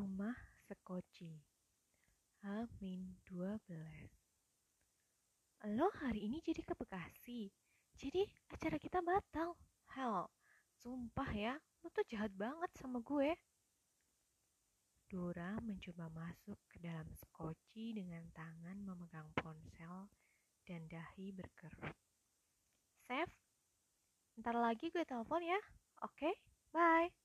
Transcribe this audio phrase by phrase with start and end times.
[0.00, 0.32] Rumah
[0.64, 1.28] Sekoci
[2.40, 3.68] H-12
[5.76, 7.52] Lo hari ini jadi ke Bekasi
[8.00, 9.60] Jadi acara kita batal
[9.92, 10.32] Hell,
[10.80, 11.52] sumpah ya
[11.84, 13.36] Lo tuh jahat banget sama gue
[15.04, 20.08] Dora mencoba masuk ke dalam Sekoci dengan tangan memegang ponsel
[20.64, 21.98] dan dahi berkerut.
[23.04, 23.34] Save,
[24.38, 25.58] ntar lagi gue telepon ya.
[26.06, 26.30] Oke,
[26.70, 27.19] bye.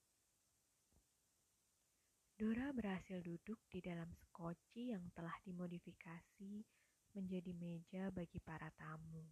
[2.36, 6.68] Dora berhasil duduk di dalam sekoci yang telah dimodifikasi
[7.16, 9.24] menjadi meja bagi para tamu.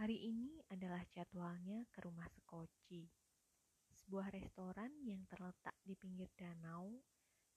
[0.00, 3.04] Hari ini adalah jadwalnya ke rumah sekoci,
[3.92, 7.04] sebuah restoran yang terletak di pinggir danau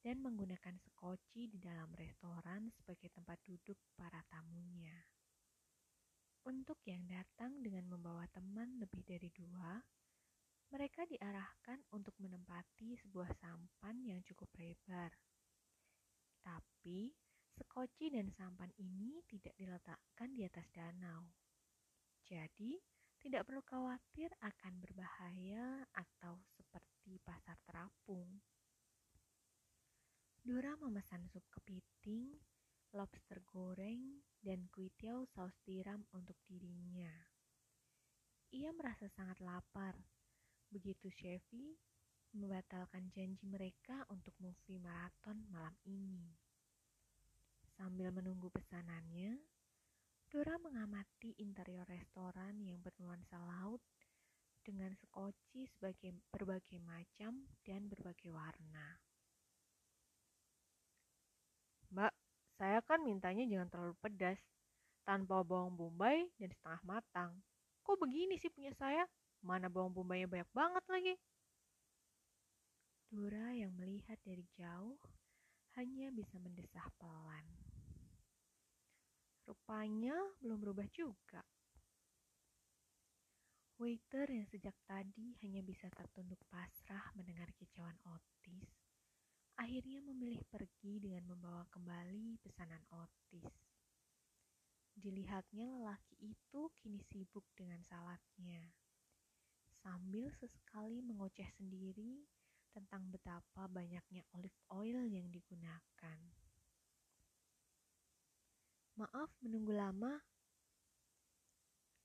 [0.03, 5.07] dan menggunakan sekoci di dalam restoran sebagai tempat duduk para tamunya.
[6.43, 9.80] Untuk yang datang dengan membawa teman lebih dari dua,
[10.71, 15.11] mereka diarahkan untuk menempati sebuah sampan yang cukup lebar.
[16.39, 17.11] Tapi,
[17.59, 21.27] sekoci dan sampan ini tidak diletakkan di atas danau.
[22.23, 22.80] Jadi,
[23.19, 28.39] tidak perlu khawatir akan berbahaya atau seperti pasar terapung.
[30.42, 32.33] Dora memesan sup kepiting,
[32.95, 37.14] lobster goreng, dan kuitiau saus tiram untuk dirinya.
[38.52, 39.95] Ia merasa sangat lapar
[40.72, 41.75] Begitu Chevy
[42.31, 46.31] membatalkan janji mereka untuk movie maraton malam ini.
[47.75, 49.36] Sambil menunggu pesanannya,
[50.31, 53.83] Dora mengamati interior restoran yang bernuansa laut
[54.64, 58.95] dengan sekoci sebagai berbagai macam dan berbagai warna.
[61.92, 62.14] Mbak,
[62.55, 64.39] saya kan mintanya jangan terlalu pedas,
[65.03, 67.31] tanpa bawang bombay dan setengah matang.
[67.83, 69.03] Kok begini sih punya saya?
[69.42, 71.16] Mana bawang bombaynya banyak banget lagi.
[73.11, 74.95] Dora yang melihat dari jauh
[75.75, 77.44] hanya bisa mendesah pelan.
[79.44, 81.43] Rupanya belum berubah juga.
[83.82, 88.70] Waiter yang sejak tadi hanya bisa tertunduk pasrah mendengar kicauan Otis,
[89.58, 93.49] akhirnya memilih pergi dengan membawa kembali pesanan Otis.
[94.94, 98.70] Dilihatnya lelaki itu kini sibuk dengan salatnya
[99.81, 102.25] sambil sesekali mengoceh sendiri
[102.71, 106.19] tentang betapa banyaknya olive oil yang digunakan.
[108.95, 110.14] Maaf menunggu lama.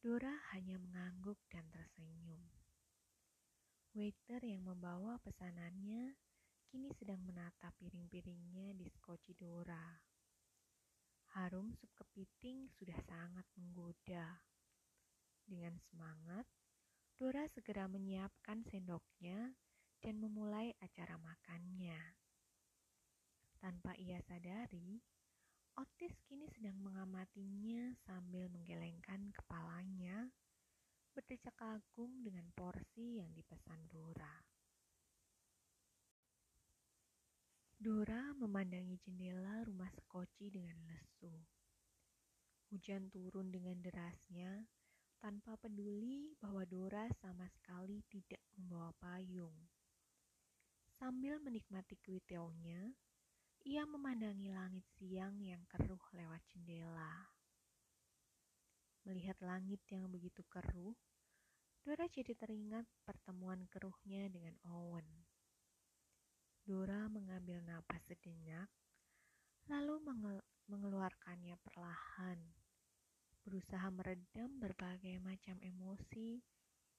[0.01, 2.41] Dora hanya mengangguk dan tersenyum.
[3.97, 6.15] Waiter yang membawa pesanannya
[6.69, 9.97] kini sedang menata piring-piringnya di skoci Dora.
[11.37, 14.41] Harum sup kepiting sudah sangat menggoda.
[15.47, 16.47] Dengan semangat,
[17.17, 19.57] Dora segera menyiapkan sendoknya
[20.05, 21.97] dan memulai acara makannya.
[23.57, 25.01] Tanpa ia sadari,
[25.77, 30.29] Otis kini sedang mengamatinya sambil menggelengkan kepalanya,
[31.13, 34.37] berdecak kagum dengan porsi yang dipesan Dora.
[37.77, 41.33] Dora memandangi jendela rumah sekoci dengan lesu.
[42.73, 44.65] Hujan turun dengan derasnya,
[45.19, 49.57] tanpa peduli bahwa Dora sama sekali tidak membawa payung.
[50.97, 52.93] Sambil menikmati kuiteonya,
[53.67, 57.29] ia memandangi langit siang yang keruh lewat jendela.
[59.05, 60.97] Melihat langit yang begitu keruh,
[61.83, 65.07] Dora jadi teringat pertemuan keruhnya dengan Owen.
[66.67, 68.67] Dora mengambil napas sejenak,
[69.71, 70.03] lalu
[70.67, 72.66] mengeluarkannya perlahan
[73.47, 76.43] berusaha meredam berbagai macam emosi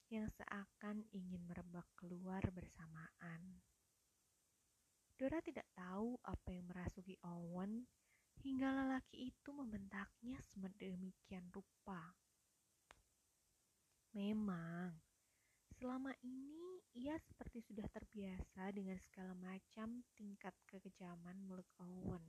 [0.08, 3.60] yang seakan ingin merebak keluar bersamaan.
[5.20, 7.84] Dora tidak tahu apa yang merasuki Owen
[8.40, 12.16] hingga lelaki itu membentaknya sedemikian rupa.
[14.16, 14.96] Memang,
[15.76, 22.24] selama ini ia seperti sudah terbiasa dengan segala macam tingkat kekejaman mulut Owen.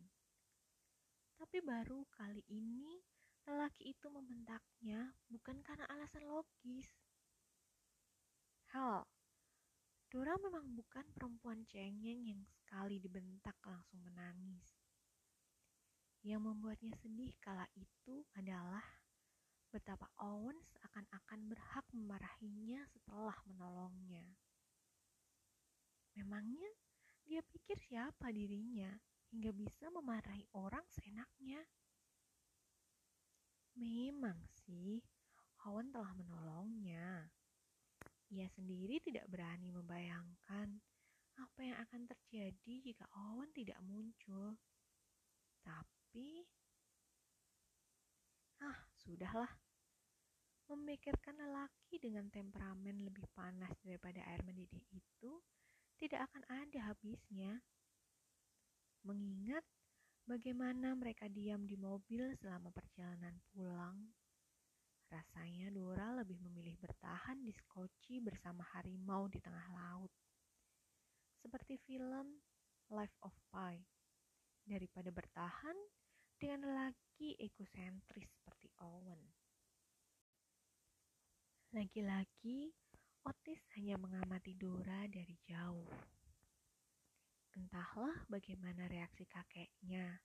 [1.39, 2.99] Tapi baru kali ini
[3.49, 6.85] Lelaki itu membentaknya bukan karena alasan logis.
[8.77, 9.09] Hal,
[10.13, 14.69] Dora memang bukan perempuan cengeng yang sekali dibentak langsung menangis.
[16.21, 18.85] Yang membuatnya sedih kala itu adalah
[19.73, 24.29] betapa Owen seakan-akan berhak memarahinya setelah menolongnya.
[26.21, 26.69] Memangnya
[27.25, 28.93] dia pikir siapa dirinya
[29.33, 31.65] hingga bisa memarahi orang seenaknya?
[33.79, 34.35] Memang
[34.67, 34.99] sih,
[35.71, 37.31] Owen telah menolongnya.
[38.35, 40.83] Ia sendiri tidak berani membayangkan
[41.39, 44.59] apa yang akan terjadi jika Owen tidak muncul.
[45.63, 46.43] Tapi,
[48.67, 49.55] ah, sudahlah.
[50.69, 55.41] Memikirkan lelaki dengan temperamen lebih panas daripada air mendidih itu
[55.97, 57.63] tidak akan ada habisnya.
[59.07, 59.65] Mengingat
[60.29, 63.97] bagaimana mereka diam di mobil selama perjalanan pulang,
[65.09, 70.13] rasanya Dora lebih memilih bertahan di Skoci bersama harimau di tengah laut.
[71.41, 72.45] Seperti film
[72.93, 73.81] Life of Pi,
[74.69, 75.77] daripada bertahan
[76.37, 79.25] dengan lelaki egosentris seperti Owen.
[81.73, 82.69] Lagi-lagi,
[83.25, 86.18] Otis hanya mengamati Dora dari jauh.
[87.57, 90.21] Entahlah bagaimana reaksi kakeknya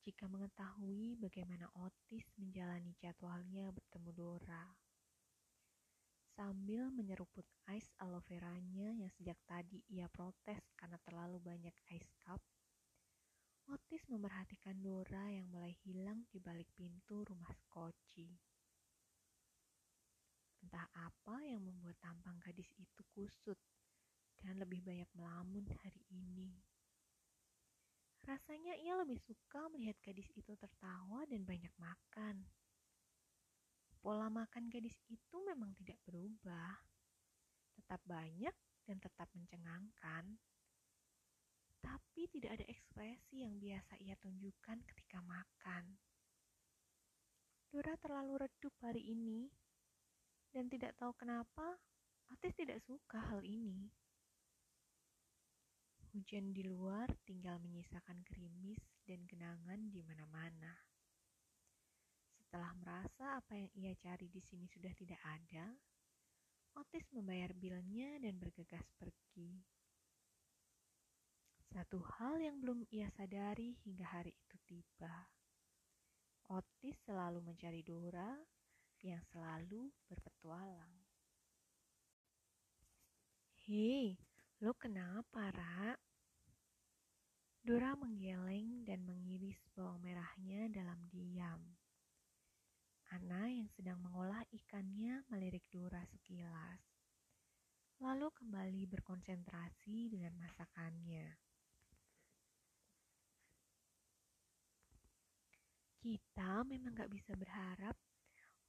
[0.00, 4.64] jika mengetahui bagaimana Otis menjalani jadwalnya bertemu Dora.
[6.30, 12.40] Sambil menyeruput ais aloe veranya yang sejak tadi ia protes karena terlalu banyak ice cup,
[13.70, 18.26] Otis memerhatikan Dora yang mulai hilang di balik pintu rumah Skoci.
[20.64, 23.60] Entah apa yang membuat tampang gadis itu kusut
[24.44, 26.56] dan lebih banyak melamun hari ini.
[28.24, 32.44] Rasanya ia lebih suka melihat gadis itu tertawa dan banyak makan.
[34.00, 36.78] Pola makan gadis itu memang tidak berubah,
[37.76, 38.54] tetap banyak
[38.84, 40.36] dan tetap mencengangkan.
[41.80, 45.96] Tapi tidak ada ekspresi yang biasa ia tunjukkan ketika makan.
[47.72, 49.48] Dora terlalu redup hari ini
[50.52, 51.78] dan tidak tahu kenapa
[52.30, 53.90] Otis tidak suka hal ini.
[56.10, 60.74] Hujan di luar tinggal menyisakan gerimis dan genangan di mana-mana.
[62.34, 65.70] Setelah merasa apa yang ia cari di sini sudah tidak ada,
[66.74, 69.62] Otis membayar bilnya dan bergegas pergi.
[71.70, 75.30] Satu hal yang belum ia sadari hingga hari itu tiba.
[76.50, 78.34] Otis selalu mencari Dora
[79.06, 80.94] yang selalu berpetualang.
[83.62, 84.18] Hei,
[84.60, 85.96] lo kenapa, Ra?
[87.64, 91.80] Dora menggeleng dan mengiris bawang merahnya dalam diam.
[93.08, 96.84] Ana yang sedang mengolah ikannya melirik Dora sekilas,
[98.04, 101.40] lalu kembali berkonsentrasi dengan masakannya.
[106.04, 107.96] Kita memang gak bisa berharap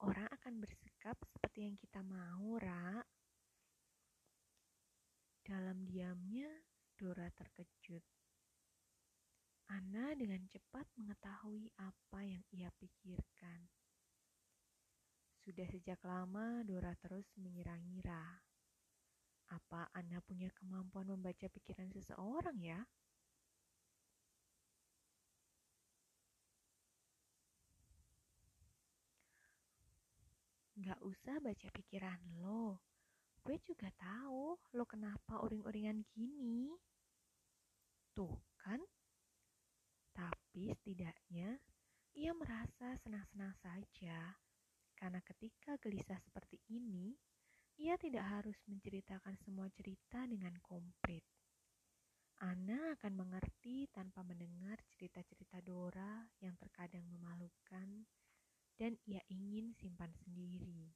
[0.00, 3.11] orang akan bersikap seperti yang kita mau, Ra.
[5.42, 6.46] Dalam diamnya,
[6.94, 8.06] Dora terkejut.
[9.74, 13.66] Ana dengan cepat mengetahui apa yang ia pikirkan.
[15.42, 18.38] Sudah sejak lama Dora terus mengira-ngira.
[19.50, 22.78] Apa Ana punya kemampuan membaca pikiran seseorang ya?
[30.78, 32.91] Gak usah baca pikiran lo.
[33.42, 36.70] Gue juga tahu lo kenapa uring-uringan gini.
[38.14, 38.78] Tuh kan?
[40.14, 41.58] Tapi setidaknya
[42.14, 44.38] ia merasa senang-senang saja
[44.94, 47.18] karena ketika gelisah seperti ini,
[47.74, 51.26] ia tidak harus menceritakan semua cerita dengan komplit.
[52.38, 58.06] Ana akan mengerti tanpa mendengar cerita-cerita Dora yang terkadang memalukan
[58.78, 60.94] dan ia ingin simpan sendiri.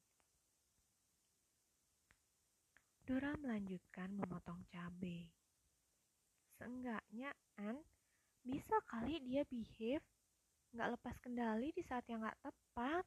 [3.06, 5.30] Dora melanjutkan memotong cabai.
[6.58, 7.78] Seenggaknya, An,
[8.42, 10.02] bisa kali dia behave
[10.74, 13.06] nggak lepas kendali di saat yang nggak tepat.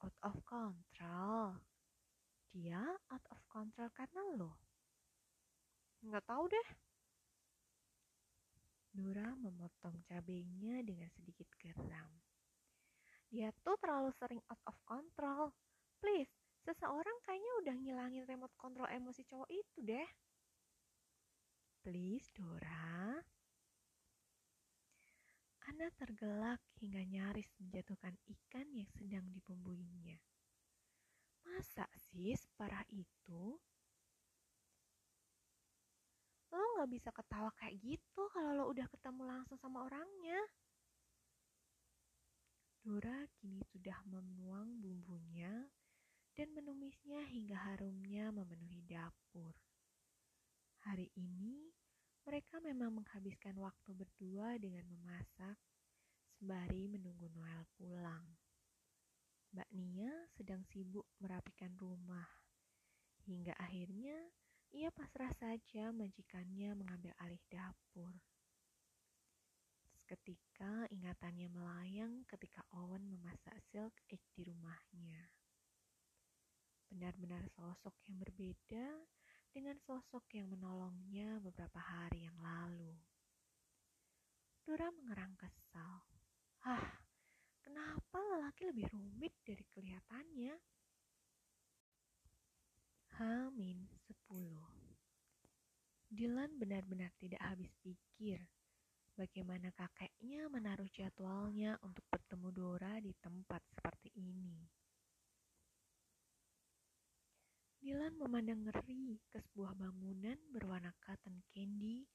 [0.00, 1.60] Out of control.
[2.56, 2.80] Dia
[3.12, 4.56] out of control karena lo.
[6.00, 6.68] Nggak tahu deh.
[8.96, 12.16] Dora memotong cabenya dengan sedikit geram.
[13.28, 15.52] Dia tuh terlalu sering out of control.
[16.00, 16.32] Please,
[16.66, 20.08] seseorang kayaknya udah ngilangin remote control emosi cowok itu deh.
[21.86, 23.22] Please, Dora.
[25.70, 30.18] Ana tergelak hingga nyaris menjatuhkan ikan yang sedang dibumbuinya.
[31.46, 33.54] Masa sih separah itu?
[36.50, 40.42] Lo gak bisa ketawa kayak gitu kalau lo udah ketemu langsung sama orangnya.
[42.82, 45.70] Dora kini sudah menuang bumbunya
[46.36, 49.56] dan menumisnya hingga harumnya memenuhi dapur.
[50.84, 51.72] Hari ini
[52.28, 55.56] mereka memang menghabiskan waktu berdua dengan memasak
[56.36, 58.36] sembari menunggu Noel pulang.
[59.56, 62.28] Mbak Nia sedang sibuk merapikan rumah
[63.24, 64.20] hingga akhirnya
[64.76, 68.12] ia pasrah saja majikannya mengambil alih dapur.
[70.04, 75.32] Seketika ingatannya melayang ketika Owen memasak silk egg di rumahnya.
[76.88, 78.86] Benar-benar sosok yang berbeda
[79.50, 82.92] dengan sosok yang menolongnya beberapa hari yang lalu.
[84.66, 86.02] Dora mengerang kesal.
[86.66, 86.86] Hah,
[87.62, 90.54] kenapa lelaki lebih rumit dari kelihatannya?
[93.16, 98.44] Hamin 10 Dylan benar-benar tidak habis pikir
[99.16, 104.68] bagaimana kakeknya menaruh jadwalnya untuk bertemu Dora di tempat seperti ini.
[108.06, 112.06] Dylan memandang ngeri ke sebuah bangunan berwarna cotton candy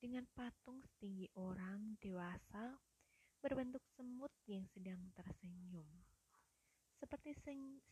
[0.00, 2.80] dengan patung setinggi orang dewasa
[3.44, 5.84] berbentuk semut yang sedang tersenyum.
[6.96, 7.36] Seperti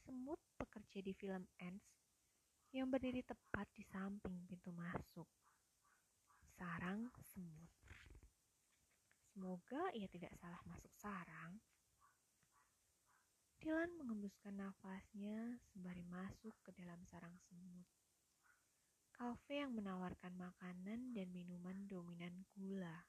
[0.00, 1.92] semut pekerja di film Ants
[2.72, 5.28] yang berdiri tepat di samping pintu masuk.
[6.56, 7.68] Sarang semut.
[9.28, 11.60] Semoga ia tidak salah masuk sarang.
[13.62, 17.86] Dylan mengembuskan nafasnya sembari masuk ke dalam sarang semut.
[19.14, 23.06] Kafe yang menawarkan makanan dan minuman dominan gula.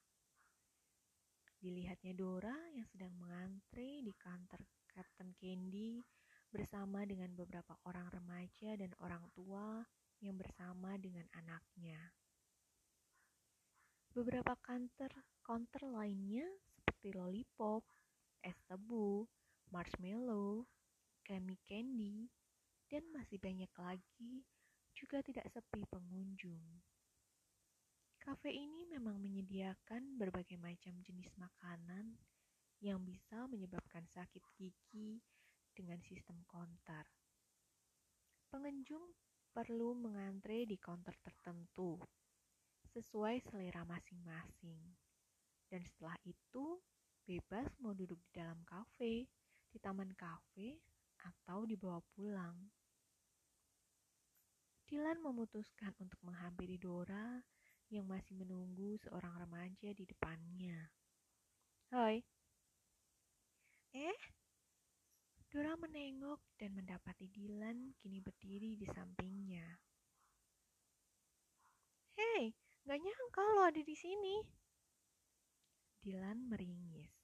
[1.58, 5.98] Dilihatnya Dora yang sedang mengantre di kantor Captain Candy
[6.54, 9.82] bersama dengan beberapa orang remaja dan orang tua
[10.22, 11.98] yang bersama dengan anaknya.
[14.14, 16.46] Beberapa kantor counter lainnya
[16.78, 17.82] seperti lollipop,
[18.38, 19.26] es tebu,
[19.70, 20.66] marshmallow,
[21.24, 22.28] gummy candy,
[22.90, 24.44] dan masih banyak lagi
[24.94, 26.62] juga tidak sepi pengunjung.
[28.20, 32.16] Kafe ini memang menyediakan berbagai macam jenis makanan
[32.80, 35.20] yang bisa menyebabkan sakit gigi
[35.76, 37.04] dengan sistem konter.
[38.48, 39.12] Pengunjung
[39.52, 42.00] perlu mengantre di counter tertentu
[42.94, 44.78] sesuai selera masing-masing.
[45.66, 46.78] Dan setelah itu,
[47.26, 49.26] bebas mau duduk di dalam kafe,
[49.74, 50.78] di taman kafe,
[51.26, 52.54] atau dibawa pulang.
[54.86, 57.42] Dylan memutuskan untuk menghampiri Dora
[57.90, 60.94] yang masih menunggu seorang remaja di depannya.
[61.90, 62.22] Hai.
[63.90, 64.18] Eh?
[65.50, 69.66] Dora menengok dan mendapati Dylan kini berdiri di sampingnya.
[72.14, 72.54] Hei,
[72.84, 74.44] Gak nyangka lo ada di sini.
[76.04, 77.23] Dilan meringis.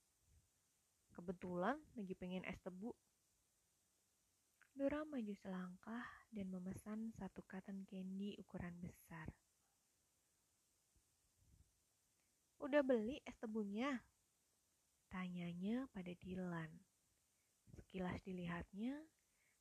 [1.20, 2.96] Kebetulan lagi pengen es tebu.
[4.72, 9.28] Dora maju selangkah dan memesan satu cotton candy ukuran besar.
[12.56, 14.00] Udah beli es tebunya?
[15.12, 16.72] Tanyanya pada Dilan.
[17.68, 18.96] Sekilas dilihatnya,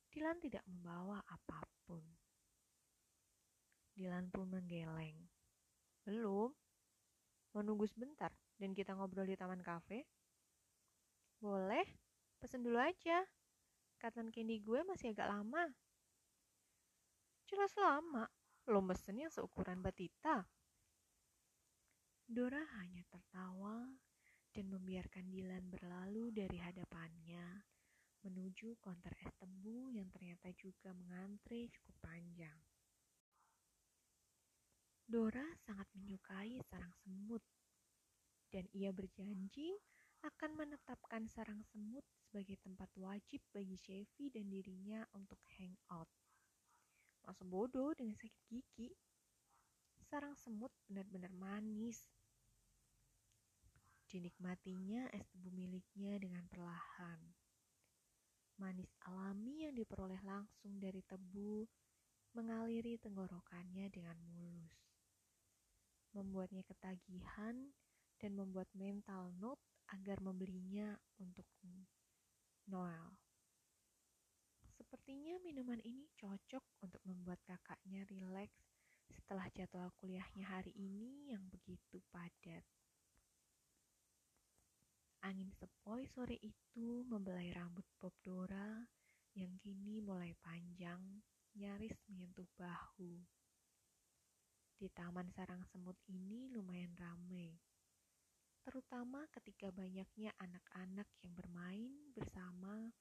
[0.08, 2.00] Dilan tidak membawa apa pun.
[3.92, 5.28] Dilan pun menggeleng.
[6.08, 6.56] Belum.
[7.52, 10.08] Mau nunggu sebentar dan kita ngobrol di taman kafe?
[11.40, 11.88] Boleh,
[12.36, 13.24] pesen dulu aja.
[13.96, 15.72] Cotton candy gue masih agak lama.
[17.48, 18.28] Jelas lama,
[18.68, 20.44] lo mesen yang seukuran batita.
[22.28, 23.88] Dora hanya tertawa
[24.52, 27.64] dan membiarkan Dilan berlalu dari hadapannya
[28.20, 32.58] menuju konter es tebu yang ternyata juga mengantre cukup panjang.
[35.08, 37.42] Dora sangat menyukai sarang semut,
[38.52, 39.74] dan ia berjanji
[40.20, 46.08] akan menetapkan sarang semut sebagai tempat wajib bagi Chevy dan dirinya untuk hangout.
[47.24, 48.90] Masa bodoh dengan sakit gigi.
[50.04, 52.04] Sarang semut benar-benar manis.
[54.10, 57.20] Dinikmatinya es tebu miliknya dengan perlahan.
[58.60, 61.64] Manis alami yang diperoleh langsung dari tebu
[62.36, 64.90] mengaliri tenggorokannya dengan mulus
[66.14, 67.70] membuatnya ketagihan
[68.18, 69.62] dan membuat mental note
[69.94, 71.46] agar membelinya untuk
[72.70, 73.18] Noel.
[74.78, 78.62] Sepertinya minuman ini cocok untuk membuat kakaknya rileks
[79.10, 82.62] setelah jadwal kuliahnya hari ini yang begitu padat.
[85.26, 88.80] Angin sepoi sore itu membelai rambut Bob Dora
[89.36, 91.02] yang kini mulai panjang,
[91.58, 93.20] nyaris menyentuh bahu.
[94.80, 97.52] Di taman sarang semut ini lumayan ramai,
[98.70, 102.94] terutama ketika banyaknya anak-anak yang bermain bersama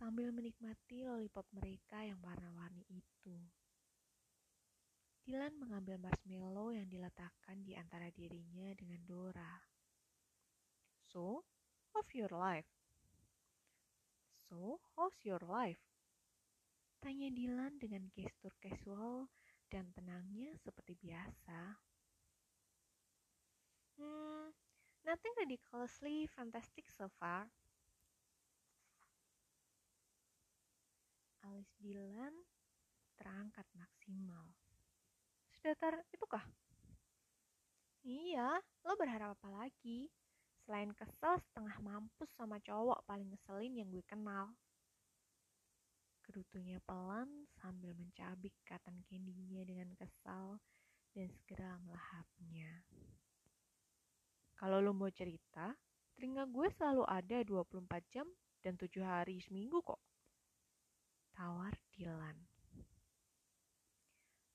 [0.00, 3.36] sambil menikmati lollipop mereka yang warna-warni itu.
[5.28, 9.60] Dylan mengambil marshmallow yang diletakkan di antara dirinya dengan Dora.
[11.12, 11.44] So,
[11.92, 12.72] how's your life?
[14.48, 15.84] So, how's your life?
[17.04, 19.28] Tanya Dylan dengan gestur casual
[19.68, 21.76] dan tenangnya seperti biasa.
[24.00, 24.48] Hmm,
[25.02, 27.50] nothing ridiculously fantastic so far.
[31.42, 32.34] Alis Dylan
[33.18, 34.54] terangkat maksimal.
[35.50, 36.42] Sedatar itukah?
[38.02, 40.10] Iya, lo berharap apa lagi?
[40.62, 44.54] Selain kesel setengah mampus sama cowok paling ngeselin yang gue kenal.
[46.22, 50.62] Kerutunya pelan sambil mencabik cotton candy-nya dengan kesal
[51.14, 52.86] dan segera melahapnya.
[54.62, 55.74] Kalau lo mau cerita,
[56.14, 57.82] telinga gue selalu ada 24
[58.14, 58.30] jam
[58.62, 59.98] dan 7 hari seminggu kok.
[61.34, 62.38] Tawar Dilan.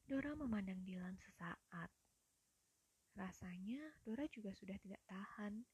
[0.08, 1.92] Dora memandang Dilan sesaat.
[3.20, 5.68] Rasanya Dora juga sudah tidak tahan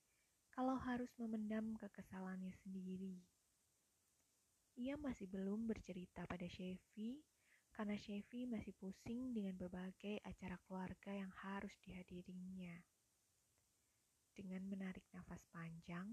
[0.49, 3.21] kalau harus memendam kekesalannya sendiri.
[4.81, 7.21] Ia masih belum bercerita pada Chevy
[7.69, 12.81] karena Chevy masih pusing dengan berbagai acara keluarga yang harus dihadirinya.
[14.33, 16.09] Dengan menarik nafas panjang,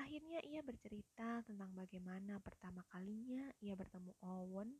[0.00, 4.72] akhirnya ia bercerita tentang bagaimana pertama kalinya ia bertemu Owen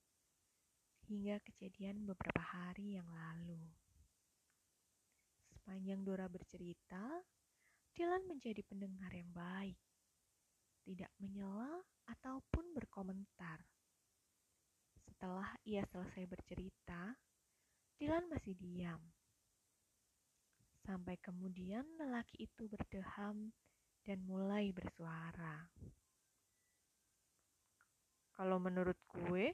[1.05, 3.61] hingga kejadian beberapa hari yang lalu.
[5.53, 7.21] Sepanjang Dora bercerita,
[7.93, 9.77] Dylan menjadi pendengar yang baik,
[10.89, 13.61] tidak menyela ataupun berkomentar.
[15.05, 17.13] Setelah ia selesai bercerita,
[18.01, 19.20] Dylan masih diam.
[20.85, 23.53] Sampai kemudian lelaki itu berdeham
[24.05, 25.69] dan mulai bersuara.
[28.33, 29.53] Kalau menurut gue,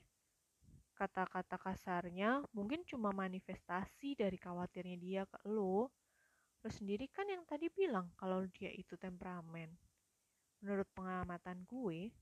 [0.94, 5.90] kata-kata kasarnya mungkin cuma manifestasi dari khawatirnya dia ke lo.
[6.62, 9.74] Lo sendiri kan yang tadi bilang kalau dia itu temperamen.
[10.62, 12.14] Menurut pengamatan gue,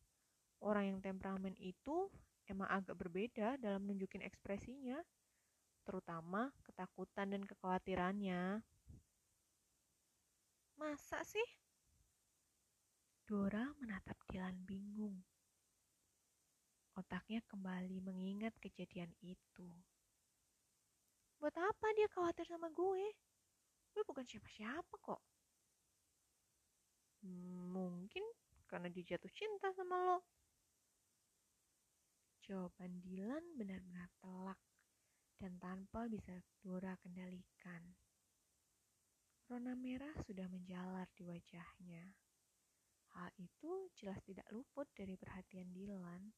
[0.65, 2.11] orang yang temperamen itu
[2.51, 4.99] emang agak berbeda dalam menunjukin ekspresinya,
[5.85, 8.65] terutama ketakutan dan kekhawatirannya.
[10.75, 11.49] Masa sih?
[13.25, 15.23] Dora menatap Dilan bingung.
[16.95, 19.67] Otaknya kembali mengingat kejadian itu.
[21.39, 23.07] Buat apa dia khawatir sama gue?
[23.95, 25.23] Gue bukan siapa-siapa kok.
[27.75, 28.25] Mungkin
[28.69, 30.19] karena dia jatuh cinta sama lo.
[32.45, 34.61] Jawaban Dilan benar-benar telak
[35.41, 38.04] dan tanpa bisa Dora kendalikan.
[39.55, 42.11] Rona merah sudah menjalar di wajahnya.
[43.15, 46.35] Hal itu jelas tidak luput dari perhatian Dilan.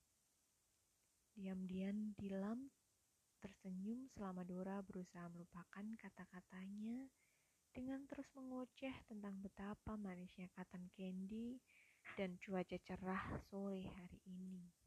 [1.32, 2.68] Diam-diam Dilan
[3.40, 7.08] tersenyum selama Dora berusaha melupakan kata-katanya
[7.72, 11.56] dengan terus mengoceh tentang betapa manisnya cotton candy
[12.20, 14.85] dan cuaca cerah sore hari ini.